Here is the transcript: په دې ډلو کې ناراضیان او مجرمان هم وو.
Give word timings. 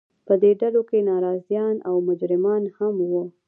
په 0.27 0.33
دې 0.41 0.51
ډلو 0.61 0.81
کې 0.89 1.07
ناراضیان 1.09 1.75
او 1.89 1.95
مجرمان 2.07 2.63
هم 2.77 2.95
وو. 3.11 3.23